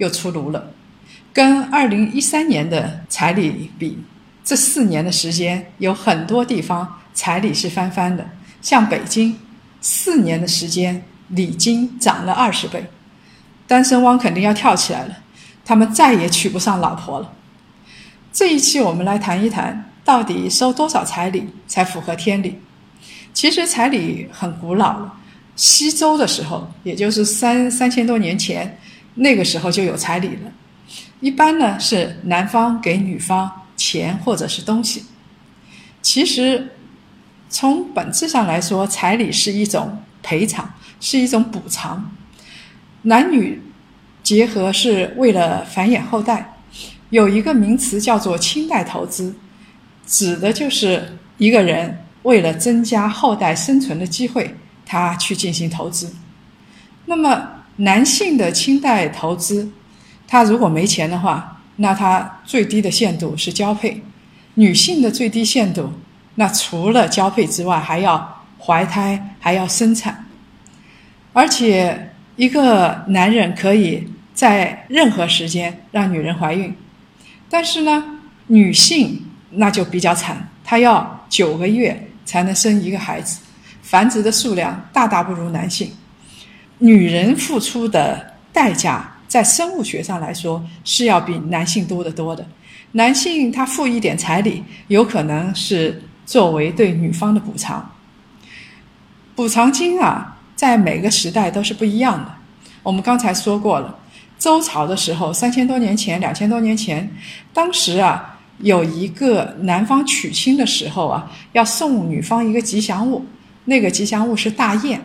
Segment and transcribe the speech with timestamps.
[0.00, 0.72] 又出炉了。
[1.32, 3.96] 跟二零一三年的彩礼比，
[4.42, 8.28] 这四年的时间有很多地方彩礼是翻番的。
[8.60, 9.38] 像北京，
[9.80, 12.84] 四年的时间礼金涨了二十倍，
[13.66, 15.18] 单身汪肯定要跳起来了，
[15.64, 17.32] 他们再也娶不上老婆了。
[18.32, 22.58] 这一期我们来谈一谈，到底收多少彩礼才符合天理？
[23.32, 25.14] 其实彩礼很古老了，
[25.54, 28.79] 西周的时候，也就是三三千多年前，
[29.14, 30.52] 那个时候就有彩礼了。
[31.20, 35.04] 一般呢是男方给女方钱或者是东西。
[36.02, 36.72] 其实
[37.48, 42.10] 从本质上来说，彩礼是一种赔偿，是一种补偿。
[43.02, 43.62] 男女
[44.22, 46.54] 结合是为了繁衍后代，
[47.10, 49.34] 有一个名词叫做亲代投资，
[50.06, 54.54] 指的就是一个人为了增加后代生存的机会，
[54.86, 56.14] 他去进行投资。
[57.06, 59.70] 那么男性的亲代投资。
[60.26, 64.00] 他如果没钱的话，那他最低的限度是交配；
[64.54, 65.92] 女性的最低限度，
[66.36, 70.26] 那除了交配之外，还要怀胎，还要生产。
[71.32, 76.72] 而且，一个男人可以在任何时间让女人怀孕，
[77.48, 83.40] 但是呢，女性那就比较惨，她要九个月才能生一个孩子，
[83.82, 85.90] 繁殖的数量大大不如男性。
[86.80, 89.16] 女人付出的代价。
[89.28, 92.44] 在生物学上来说，是要比男性多得多的。
[92.92, 97.92] 男性他付一点彩礼，有可能是作为对女方的补偿。
[99.36, 102.34] 补偿金啊，在每个时代都是不一样的。
[102.82, 103.96] 我们刚才说过了，
[104.36, 107.08] 周朝的时候，三千多年前、两千多年前，
[107.54, 113.24] 当时啊，有一个男方娶亲的时候啊，要送女方一个吉祥物，
[113.66, 115.00] 那个吉祥物是大雁。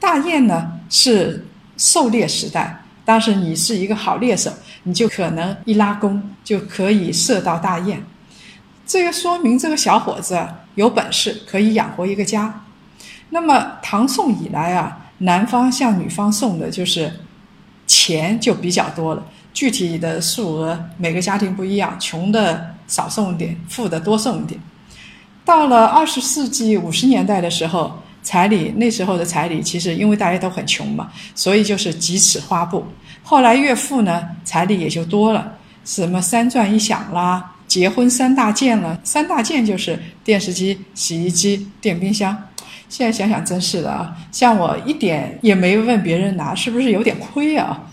[0.00, 2.84] 大雁呢，是狩猎时代。
[3.04, 8.04] 当时你是一个好猎手，你就可能一拉弓就可以射到大雁。
[8.86, 10.38] 这个说明这个小伙子
[10.74, 12.64] 有本事，可以养活一个家。
[13.30, 17.20] 那么唐宋以来啊，男方向女方送的就是
[17.86, 19.24] 钱就比较多了，
[19.54, 24.60] 具体的数额每个家庭不一样，穷的少送一点，富的多送一点。
[25.46, 28.02] 到了二十世纪五十年代的时候。
[28.28, 32.84] 彩礼那时候的彩礼，其实因为大家都很穷嘛，所以就是几尺花布。
[33.22, 39.00] 后来岳父呢，彩礼也就多了，什么三钻一响啦，结婚三大件了。
[39.02, 42.36] 三大件就是电视机、洗衣机、电冰箱。
[42.90, 47.88] 现在想想真是的啊，像我一点也没问别人拿，是不是有点亏啊？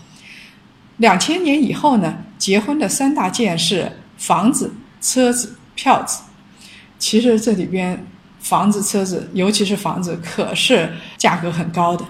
[0.98, 6.20] 两千年以后呢，结婚的三大件是房子、车子、票子。
[6.98, 8.06] 其实这里边。
[8.48, 12.04] 房子、车子，尤其是房子，可是价格很高的。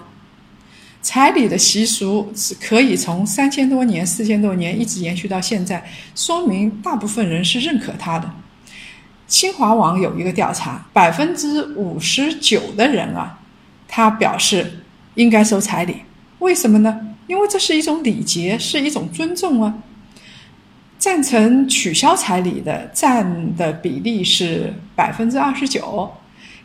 [1.01, 5.83] 彩礼的习俗是可以从三千多年、四千多年一直延续到现在，
[6.13, 8.29] 说明大部分人是认可它的。
[9.25, 13.39] 新华网有一个调查，百分之五十九的人啊，
[13.87, 14.83] 他表示
[15.15, 16.03] 应该收彩礼。
[16.37, 17.15] 为什么呢？
[17.25, 19.73] 因为这是一种礼节，是一种尊重啊。
[20.99, 26.11] 赞成取消彩礼的占的比例是百分之二十九。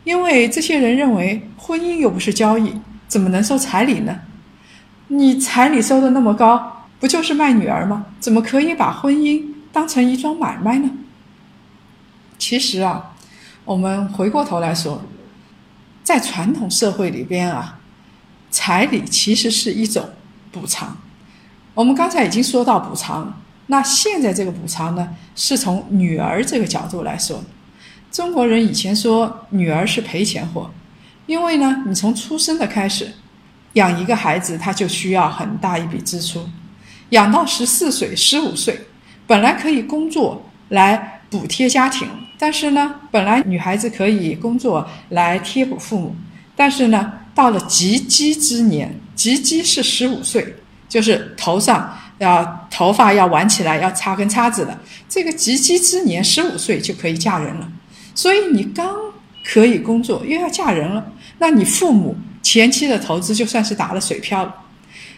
[0.03, 2.73] 因为这些人认为婚姻又不是交易，
[3.07, 4.19] 怎么能收彩礼呢？
[5.07, 8.07] 你彩礼收的那么高，不就是卖女儿吗？
[8.19, 10.89] 怎么可以把婚姻当成一桩买卖呢？
[12.37, 13.13] 其实啊，
[13.63, 15.03] 我们回过头来说，
[16.03, 17.79] 在传统社会里边啊，
[18.49, 20.09] 彩礼其实是一种
[20.51, 20.97] 补偿。
[21.73, 27.41] 我们刚才已经说到补偿，那现在这个补偿呢，是从女儿这个角度来说。
[28.13, 30.69] 中国人以前说女儿是赔钱货，
[31.25, 33.11] 因为呢，你从出生的开始，
[33.73, 36.47] 养一个孩子他就需要很大一笔支出，
[37.09, 38.79] 养到十四岁、十五岁，
[39.25, 42.07] 本来可以工作来补贴家庭，
[42.37, 46.15] 但是呢，本来女孩子可以工作来贴补父母，
[46.55, 50.55] 但是呢，到了及笄之年，及笄是十五岁，
[50.87, 54.77] 就是头上要头发要挽起来，要插根叉子的，
[55.09, 57.67] 这个及笄之年，十五岁就可以嫁人了。
[58.15, 58.95] 所以你刚
[59.45, 64.55] 可以工作，又要嫁人了，那你父母前期的投资就算是打了水漂了。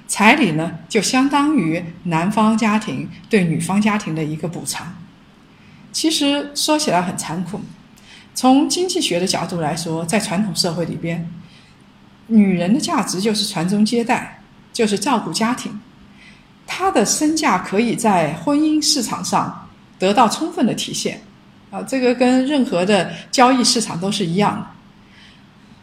[0.08, 4.96] 彩礼呢就相当于男方家庭对女方家庭的一个补偿。
[5.92, 7.60] 其实说起来很残酷，
[8.34, 11.28] 从经济学的角度来说，在传统社会里边，
[12.28, 15.80] 女人的价值就是传宗接代，就是照顾家庭，
[16.68, 21.22] 她的身价可以在婚姻市场上得到充分的体现。
[21.72, 24.68] 啊，这个跟任何的交易市场都是一样的。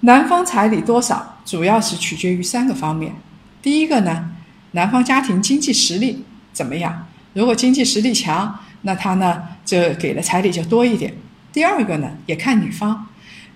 [0.00, 3.14] 男方彩礼多少，主要是取决于三个方面。
[3.61, 4.31] 第一个呢，
[4.73, 7.06] 男方家庭经济实力怎么样？
[7.34, 11.14] 如果经济实力强，那他呢就给的彩礼就多一点。
[11.52, 13.06] 第二个呢，也看女方，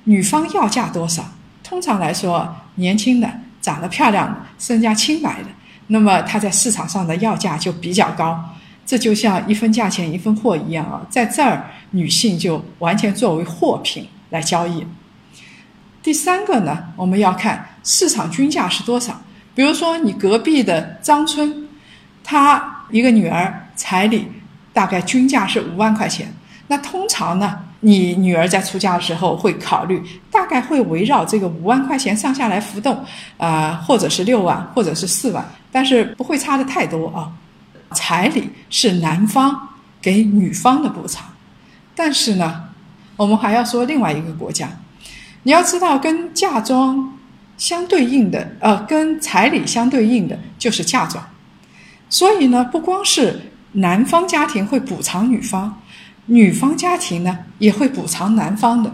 [0.04, 1.24] 女方要价多少。
[1.64, 3.28] 通常来说，年轻的、
[3.60, 5.48] 长得漂亮的、身家清白的，
[5.88, 8.55] 那么他在市场上的要价就比较高。
[8.86, 14.86] 这就像一分价钱一分货一样啊，在这儿女性就完全作为货品来交易。
[16.02, 19.20] 第三个呢，我们要看市场均价是多少。
[19.56, 21.66] 比如说，你隔壁的张春，
[22.22, 24.28] 他一个女儿彩礼
[24.72, 26.32] 大概均价是五万块钱。
[26.68, 30.00] 那通常呢，你女儿在出嫁的时候会考虑，
[30.30, 33.04] 大概会围绕这个五万块钱上下来浮动，
[33.36, 37.32] 啊，或者是六万，或者是四万，但是不会差的太多啊。
[37.92, 39.68] 彩礼是男方
[40.00, 41.26] 给女方的补偿，
[41.94, 42.64] 但是呢，
[43.16, 44.68] 我们还要说另外一个国家，
[45.42, 47.12] 你要知道跟嫁妆。
[47.58, 51.26] 相对应的，呃，跟彩礼相对应的就是嫁妆，
[52.10, 55.80] 所以呢，不光是男方家庭会补偿女方，
[56.26, 58.92] 女方家庭呢也会补偿男方的。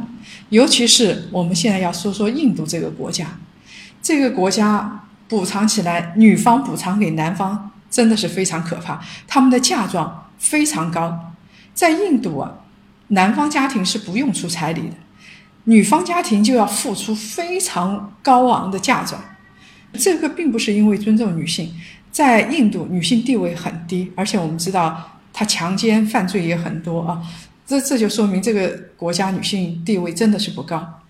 [0.51, 3.27] 尤其是我们现在要说说印度这个国家，
[4.01, 11.35] 这个国家补偿起来，女方补偿给男方真的是非常可怕，他们的嫁妆非常高，
[11.75, 12.53] 在印度啊，
[13.09, 14.95] 男方家庭是不用出彩礼的。
[15.65, 19.23] 女方家庭就要付出非常高昂的嫁妆，
[19.93, 21.73] 这个并不是因为尊重女性，
[22.11, 27.23] 在印度女性地位很低，而且我们知道她强奸犯罪也很多啊，
[27.67, 31.01] 这这就说明这个国家女性地位真的是不高。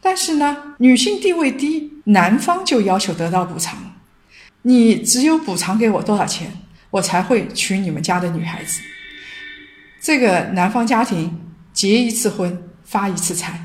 [0.00, 3.76] 但是呢，女性地位低，男方就要求得到补偿，
[4.62, 6.52] 你只有补偿给我多少钱，
[6.90, 8.80] 我才会娶你们家的女孩子。
[10.00, 11.40] 这个男方家庭
[11.72, 13.60] 结一次婚发一次财。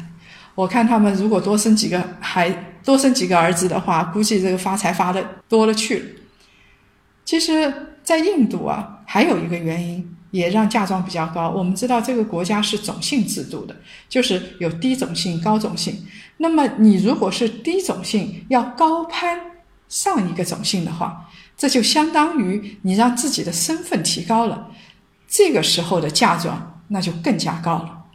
[0.55, 2.49] 我看他们如果多生几个孩，
[2.83, 6.05] 多生几个儿子的话，估计这个发财发的多了去了。
[7.25, 7.73] 其实，
[8.03, 11.49] 在印度啊，还有一个原因也让嫁妆比较高。
[11.49, 13.75] 我们知道这个国家是种姓制度的，
[14.07, 16.05] 就是有低种姓、高种姓。
[16.37, 19.39] 那么你如果是低种姓，要高攀
[19.93, 24.71] 上一个种姓的话，这就相当于你让自己的身份提高了，
[25.27, 28.05] 这个时候的嫁妆那就更加高了。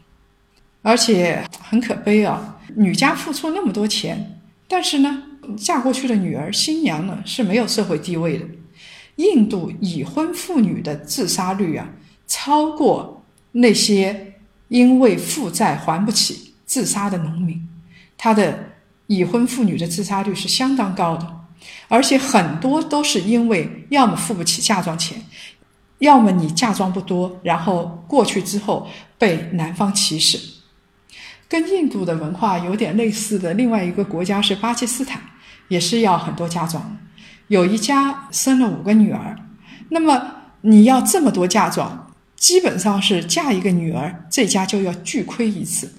[0.83, 5.23] 而且很可悲啊，女家付出那么多钱，但是呢，
[5.57, 8.45] 嫁过去的女儿新娘呢是没有社会地位的。
[9.15, 11.89] 印度已婚妇女的自杀率啊，
[12.27, 14.35] 超过那些
[14.67, 17.69] 因为负债还不起自杀的农民。
[18.17, 18.71] 他的
[19.07, 21.38] 已婚妇女的自杀率是相当高的，
[21.89, 25.25] 而且很多都是因为要么付不起嫁妆钱，
[25.99, 30.39] 要么你嫁妆不多，然后过去之后被男方歧视。
[31.49, 35.23] 跟印度的文化有点类似的另外一个国家是巴基斯坦，
[35.69, 36.99] 也是要很多嫁妆。
[37.47, 39.35] 有一家生了五个女儿，
[39.89, 45.91] 那么你要这么多嫁妆，基本上是嫁一个女儿，这家就要巨亏一次。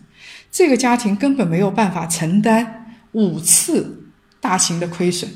[0.51, 5.29] 这个家庭根本没有办法承担五次大型的亏损，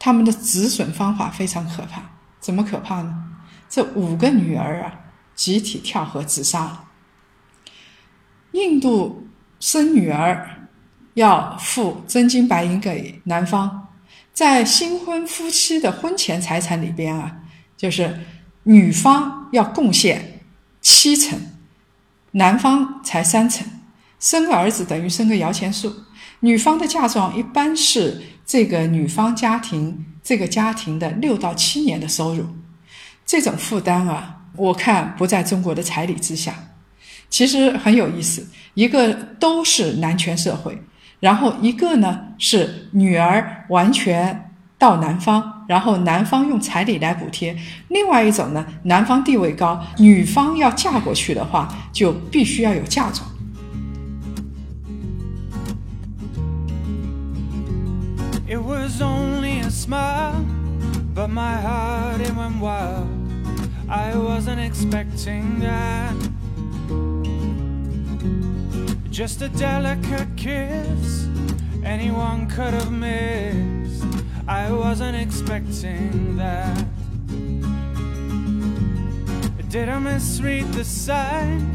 [0.00, 2.02] 他们的止损方法非常可怕。
[2.40, 3.14] 怎么可怕呢？
[3.68, 4.92] 这五个女儿啊，
[5.36, 6.84] 集体跳河自杀了。
[8.50, 9.28] 印度。
[9.62, 10.68] 生女儿
[11.12, 13.88] 要付真金白银给男方，
[14.32, 17.42] 在新婚夫妻的婚前财产里边啊，
[17.76, 18.20] 就是
[18.62, 20.40] 女方要贡献
[20.80, 21.38] 七成，
[22.30, 23.68] 男方才三成。
[24.18, 25.94] 生个儿子等于生个摇钱树。
[26.40, 32.44] 女方的嫁妆一般是这个女方家庭这个家庭的六到七年的收入，
[33.24, 36.52] 这种负担啊，我看不在中国的彩礼之下。
[37.28, 40.76] 其实很有意思，一个都是男权社会，
[41.20, 47.54] 然后一个呢是女儿完全到男方，然后男方用彩礼来补贴；
[47.86, 53.24] 另外一种呢，男方地位高，女方要嫁过去的话，就必须要有嫁妆。
[69.10, 71.28] Just a delicate kiss
[71.84, 74.04] anyone could have missed.
[74.48, 76.86] I wasn't expecting that.
[79.68, 81.70] Did I misread the sign?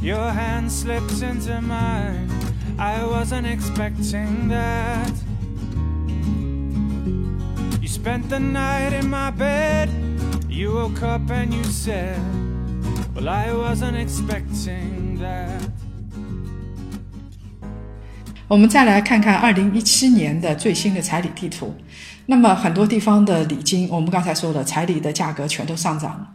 [0.00, 2.30] Your hand slipped into mine.
[2.78, 5.23] I wasn't expecting that.
[8.04, 9.88] Spent the night in my bed.
[10.46, 12.18] You woke up and you said,
[13.14, 15.62] Well, I wasn't expecting that.
[18.46, 21.74] 我们再来看看二零一七年的最新的彩礼地图。
[22.26, 26.28] 那么很多地方的礼金，我们刚才说的彩礼的价格全都上涨了。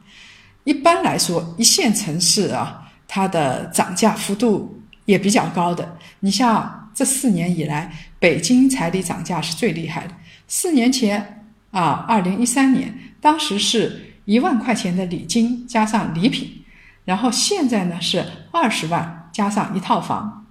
[0.64, 5.98] 一般来说，一线城市啊，它的涨价幅度也比较高的。
[6.22, 10.16] 你像这四年以来，北京彩礼涨价是最厉害的。
[10.48, 11.39] 四年前
[11.72, 16.64] 啊，二零一三年，当时是一万块钱的礼金加上礼品，
[17.06, 20.46] 然后现在呢是二十万加上一套房。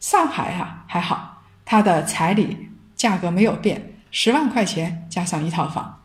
[0.00, 6.00] 上海啊还好，它的彩礼价格没有变，十万块钱加上一套房。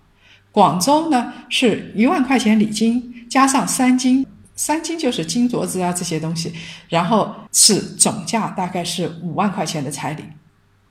[0.51, 4.25] 广州呢是一万块钱礼金加上三金，
[4.55, 6.53] 三金就是金镯子啊这些东西，
[6.87, 10.23] 然后是总价大概是五万块钱的彩礼。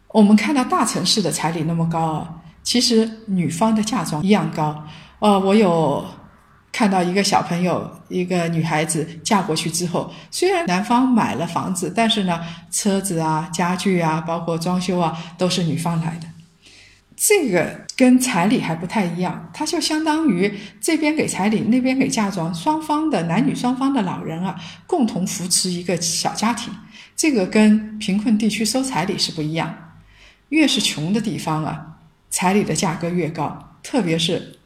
[0.09, 2.35] 我们看到大城市的彩礼那么高啊，
[2.69, 4.85] 其实女方的嫁妆一样高。
[5.21, 6.05] 呃，我有。
[6.71, 12.39] 看到一个小朋友，一个女孩子嫁过去之后，虽然男方买了房子，但是呢，
[12.71, 16.29] 车子啊、家具啊，包括装修啊，都是女方来的。
[17.17, 24.55] 这个跟彩礼还不太一样，它就相当于这边给彩礼，那边给嫁妆，双方的男女双方的老人啊，
[24.87, 26.73] 共同扶持一个小家庭。
[27.17, 29.75] 这个跟贫困地区收彩礼是不一样，
[30.51, 31.98] 越是穷的地方啊，
[32.31, 34.59] 彩礼的价格越高，特别是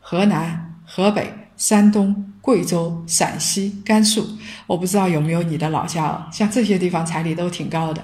[0.00, 1.32] 河南、河北。
[1.56, 4.28] 山东、贵州、陕西、甘肃，
[4.66, 6.26] 我不知道有没有你的老家哦。
[6.32, 8.02] 像这些地方彩礼都挺高的。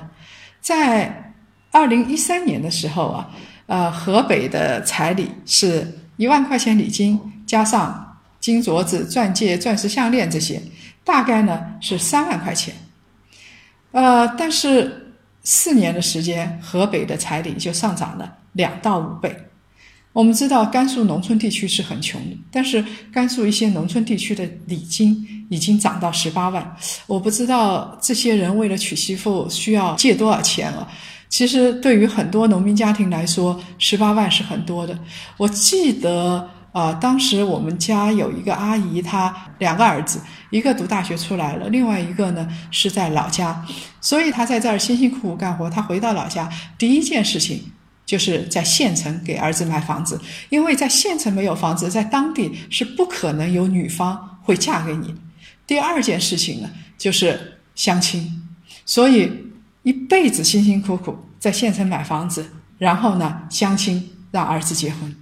[0.60, 1.34] 在
[1.72, 3.28] 二零一三年的时候啊，
[3.66, 10.62] 呃，河北的彩礼是一万块钱礼金，加上金镯子、钻戒、钻石项链这些，
[11.02, 12.72] 大概呢是三万块钱。
[13.90, 15.12] 呃，但是
[15.42, 19.34] 四年的时间，河北的彩礼就上涨了两到五倍。
[20.12, 26.76] 我们知道甘肃农村地区是很穷的，但是甘肃一些农村地区的礼金已经涨到十八万。
[27.06, 30.88] 我不知道这些人为了娶媳妇需要借多少钱了。
[31.28, 34.98] 其实对于很多农民家庭来说，十八万是很多的。
[35.36, 43.64] 我记得啊，当时我们家有一个阿姨，她两个儿子，一个读大学出来了，另外一个呢是在老家，
[44.00, 45.70] 所以她在这儿辛辛苦苦干活。
[45.70, 47.62] 她回到老家，第一件事情。
[48.10, 55.14] 就是在县城给儿子买房子，因为在县城没有房子，在当地是不可能有女方会嫁给你。
[55.64, 58.42] 第二件事情呢，就是相亲，
[58.84, 59.30] 所以
[59.84, 65.14] 一辈子辛辛苦苦在县城买房子，然后呢相亲让儿子结婚。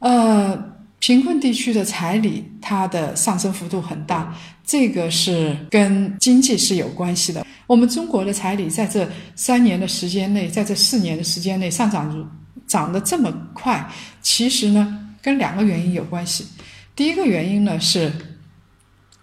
[0.00, 0.72] 呃。
[1.02, 4.32] 贫困地区的彩礼，它的上升幅度很大，
[4.64, 7.46] 这个是跟经济是有关系的。
[7.66, 12.30] 我们中国的彩礼在这三年的时间内，在这四年的时间内上涨
[12.66, 13.90] 涨得这么快，
[14.20, 16.46] 其实呢，跟两个原因有关系。
[16.94, 18.12] 第一个原因呢是，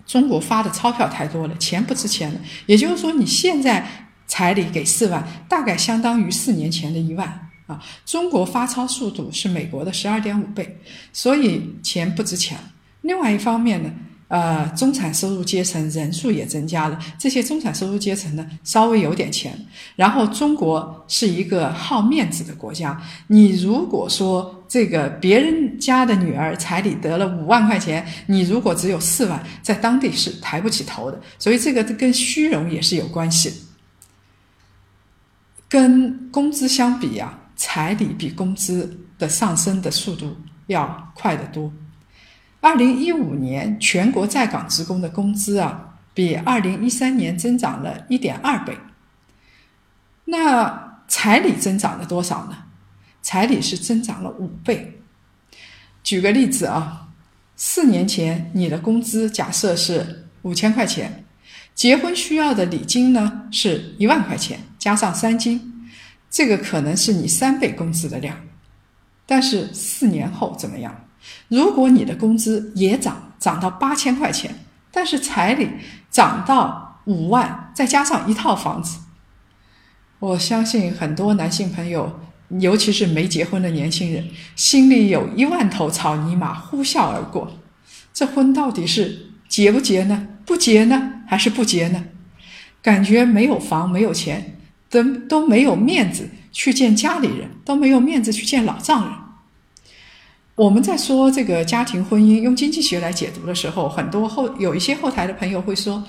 [0.05, 2.39] 中国发的钞票太多了，钱不值钱了。
[2.65, 7.47] 也就是说，你现在彩礼给四万，大概相当于四年前的一万。
[7.67, 10.79] 啊，中国发钞速度是美国的十二点五倍，
[11.13, 12.57] 所以钱不值钱。
[13.01, 13.91] 另外一方面呢，
[14.29, 19.53] 呃，中产收入阶层人数也增加了，这些中产收入阶层呢稍微有点钱。
[19.97, 31.19] 然后中国是一个好面子的国家，你如果说这个别人家的女儿彩礼得了五万块钱，你如果只有四万，在当地是抬不起头的。
[31.37, 33.53] 所以这个跟虚荣也是有关系，
[35.67, 37.35] 跟工资相比呀。
[37.61, 40.33] 彩礼比工资的上升的速度
[40.67, 41.69] 要快得多。
[42.61, 48.77] 二零一五年全国在岗职工的工资啊，比二零一三年增长了一点二倍。
[50.25, 52.65] 那彩礼增长了多少呢？
[53.21, 55.01] 彩礼是增长了五倍。
[56.03, 57.09] 举个例子啊，
[57.55, 61.25] 四年前你的工资假设是五千块钱，
[61.73, 65.89] 结婚需要的礼金呢是一万块钱，加上三金。
[66.29, 68.37] 这个可能是你三倍工资的量，
[69.25, 71.05] 但是四年后怎么样？
[71.47, 75.69] 如果你的工资也涨，涨到八千块钱，但是彩礼
[76.09, 78.99] 涨到五万，再加上一套房子，
[80.19, 82.19] 我相信很多男性朋友，
[82.59, 87.51] 尤其是没结婚的年轻人，心里有一万头草泥马呼啸而过。
[88.13, 90.27] 这婚到底是结不结呢？
[90.45, 92.05] 不结呢，还是不结呢？
[92.81, 94.55] 感觉没有房，没有钱。
[94.91, 99.13] 都都没有面子去见家里人，都没有面子去见老丈人。
[100.59, 106.03] 我们在说这个家庭婚姻用经济学来解读的时候，很多后有一些后台的朋友会说：“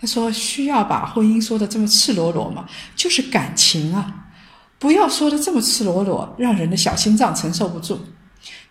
[0.00, 2.66] 他说需要把婚姻说的这么赤裸裸吗？
[2.94, 4.28] 就是感情啊，
[4.78, 7.98] 不要说的这么赤裸裸，让人的小心脏承受不住。”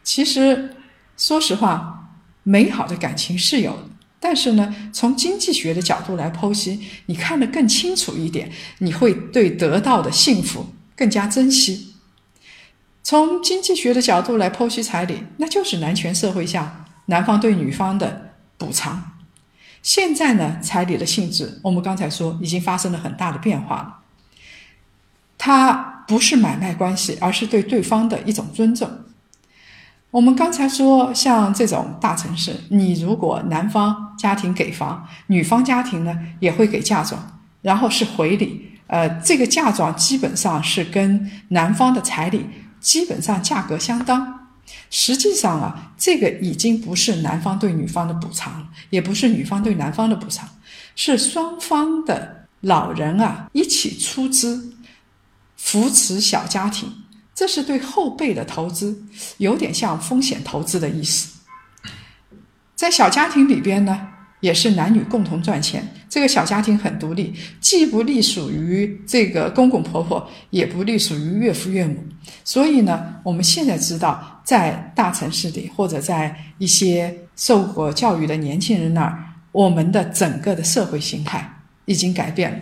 [0.05, 0.73] 其实，
[1.17, 2.11] 说实话，
[2.43, 3.89] 美好的感情是有的，
[4.21, 10.65] 但是呢，从经济学的角度来剖析，你看得更清楚一点，你会对得到的幸福
[10.95, 11.94] 更加珍惜。
[13.05, 19.11] 从经济学的角度来剖析彩礼，那就是男权社会下男方对女方的补偿。
[19.83, 23.97] 现在呢，彩礼的性质，我们刚才说已经发生了很大的变化了。
[25.37, 28.89] 它不是买卖关系，而是对对方的一种尊重。
[30.09, 42.47] 我们刚才说，像这种大城市，你如果男方家庭给房，女方家庭呢也会给嫁妆，然后是回礼，呃，这个嫁妆基本上是跟男方的彩礼。
[42.85, 44.47] 基本上价格相当，
[44.91, 50.47] 实际上啊，这个已经不是男方对女方的补偿，也不是女方对男方的补偿，
[50.95, 54.75] 是双方的老人啊一起出资
[55.57, 56.93] 扶持小家庭，
[57.33, 59.03] 这是对后辈的投资，
[59.39, 61.39] 有点像风险投资的意思。
[62.75, 64.09] 在小家庭里边呢。
[64.41, 72.01] 也是男女共同赚钱，这个小家庭很独立，既不隶属于这个公公婆婆，也不隶属于岳父岳母。
[72.45, 81.53] 所以呢，我们现在知道，在大城市里或者在一些受过教育的年轻人那儿，我们的整个的社会形态
[81.83, 82.57] 已经改变了。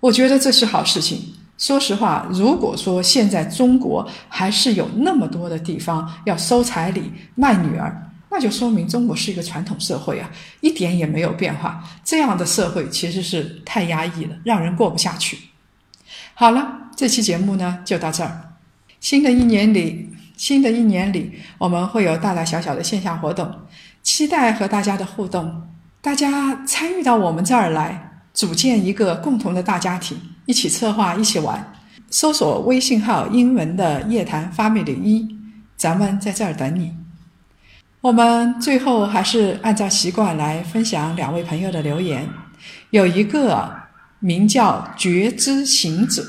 [0.00, 1.22] 我觉得这是好事情。
[1.58, 8.09] 说实话，如果说现在中国还是有那么多的地方要收彩礼、卖女儿。
[8.30, 11.82] 那就说明中国是一个传统社会啊，一点也没有变化。
[12.04, 15.36] 这样的社会其实是太压抑了，让人过不下去。
[16.34, 18.52] 好了，这期节目呢就到这儿。
[19.00, 23.50] 新的一年里，新的一年里，我们会有大大小小的线下活动，
[24.02, 25.68] 期待和大家的互动。
[26.00, 30.16] 大家参与到我们这儿来，组建一个共同的大家庭，
[30.46, 31.72] 一起策划，一起玩。
[32.10, 35.28] 搜索微信号英文的夜谈 family 一，
[35.76, 36.92] 咱们在这儿等你。
[38.02, 42.26] 我们最后还是按照习惯来分享两位朋友的留言。
[42.88, 43.70] 有一个
[44.20, 46.24] 名叫觉知行者，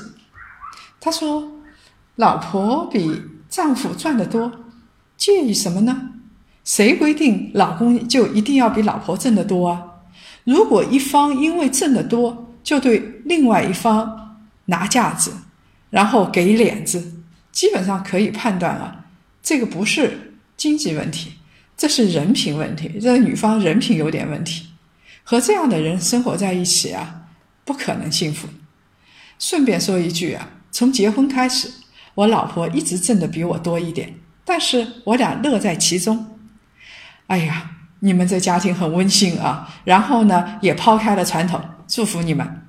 [1.00, 1.50] 他说
[2.16, 4.52] ：“老婆比丈夫赚得多，
[5.16, 6.10] 介意什么呢？
[6.62, 9.82] 谁规定老公就一定要比老婆挣得多啊？
[10.44, 15.32] 如果一方因为挣得多就对另外一方拿架子，
[15.88, 17.14] 然后给脸子，
[17.50, 19.06] 基本上可以判断啊，
[19.42, 21.32] 这个不是经济问题。”
[21.82, 24.68] 这是人品问题，这女方人品有点问题，
[25.24, 27.22] 和这样的人生活在一起啊，
[27.64, 28.46] 不可能幸福。
[29.36, 31.68] 顺便说一句啊，从结婚开始，
[32.14, 34.14] 我老婆一直挣的比我多一点，
[34.44, 36.38] 但是我俩乐在其中。
[37.26, 39.68] 哎呀，你们这家庭很温馨啊！
[39.82, 42.62] 然后呢，也抛开了传统，祝福你们。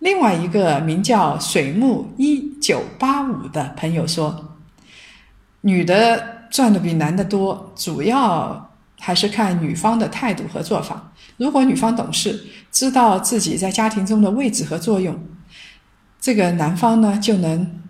[0.00, 4.58] 另外一个名叫水木一九八五的朋友说，
[5.62, 6.33] 女的。
[6.54, 11.12] 赚的比男的多，主要还是看女方的态度和做法。
[11.36, 15.20] 如果女方懂事，知道自己在家庭中的位置和作用，
[16.20, 17.80] 这个男方呢就能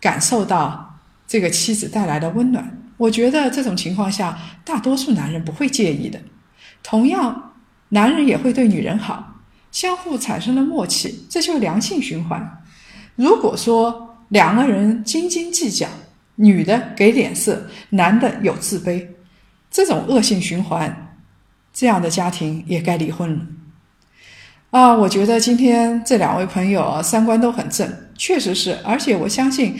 [0.00, 2.80] 感受到这个妻子带来的温暖。
[2.96, 6.20] 我觉得这种情况下，大多数男人不会介意的。
[6.84, 7.54] 同样，
[7.88, 9.34] 男人也会对女人好，
[9.72, 12.62] 相互产生了默契，这就是良性循环。
[13.16, 15.88] 如果说两个人斤斤计较，
[16.36, 19.06] 女的给脸色，男的有自卑，
[19.70, 21.16] 这种恶性循环，
[21.72, 23.46] 这样的家庭也该离婚了。
[24.70, 29.78] 啊，我觉得今天这两位朋友三观都很正，确实是，而且我相信，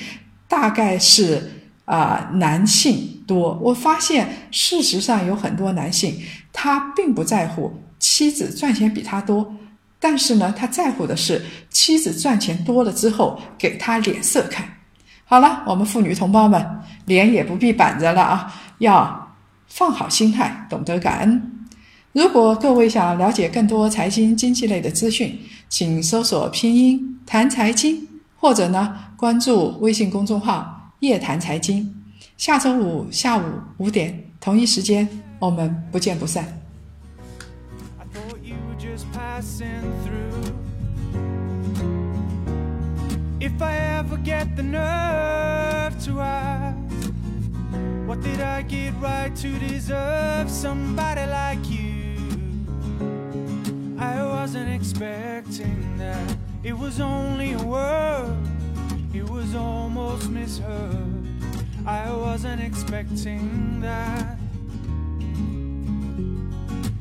[0.48, 1.50] 大概是
[1.84, 3.58] 啊男性多。
[3.62, 9.54] 我发现事实上有很多男性，他并不在乎妻子赚钱比他多，
[10.00, 14.75] 但是呢，他在乎的是妻子赚钱多了之后给他脸色看。
[15.28, 16.64] 好了，我们妇女同胞们，
[17.06, 19.34] 脸也不必板着了啊，要
[19.66, 21.66] 放好心态，懂得感恩。
[22.12, 25.36] 如果各位想了解更多财经经济类的资讯，
[25.68, 31.92] 请搜索拼音谈财经，或者呢关注微信公众号夜谈财经。
[32.36, 33.42] 下周五下午
[33.78, 35.08] 五点同一时间，
[35.40, 36.46] 我们不见不散。
[39.18, 40.15] I
[43.38, 46.76] If I ever get the nerve to ask,
[48.06, 52.16] what did I get right to deserve somebody like you?
[53.98, 56.36] I wasn't expecting that.
[56.62, 58.36] It was only a word.
[59.12, 61.26] It was almost misheard.
[61.86, 64.38] I wasn't expecting that.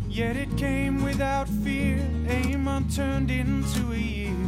[0.10, 4.45] Yet it came without fear, a month turned into a year.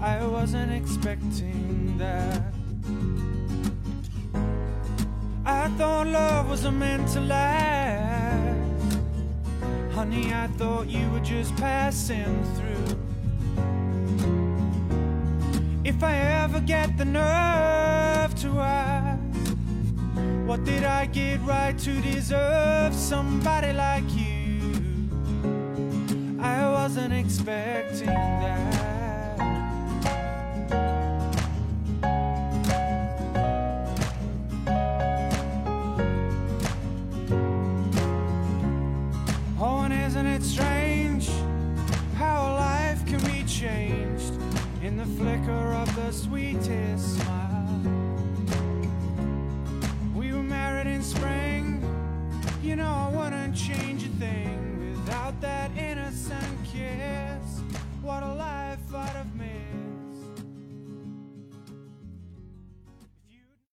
[0.00, 2.52] I wasn't expecting that.
[5.44, 8.98] I thought love was meant to last.
[9.94, 12.96] Honey, I thought you were just passing through.
[15.84, 19.20] If I ever get the nerve to ask,
[20.46, 24.60] what did I get right to deserve somebody like you?
[26.40, 28.25] I wasn't expecting